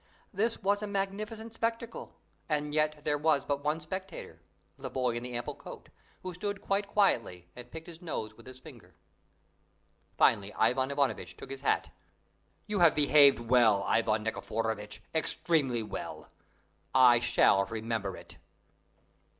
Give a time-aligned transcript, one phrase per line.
[0.33, 2.15] This was a magnificent spectacle:
[2.49, 4.41] and yet there was but one spectator;
[4.75, 5.89] the boy in the ample coat,
[6.23, 8.95] who stood quite quietly and picked his nose with his finger.
[10.17, 11.91] Finally Ivan Ivanovitch took his hat.
[12.65, 16.31] "You have behaved well, Ivan Nikiforovitch, extremely well!
[16.95, 18.37] I shall remember it."